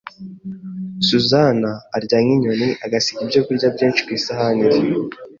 Susan 1.07 1.59
arya 1.95 2.17
nk'inyoni 2.23 2.67
agasiga 2.85 3.19
ibyokurya 3.23 3.67
byinshi 3.75 4.01
ku 4.05 4.09
isahani 4.19 4.63
ye. 4.73 4.79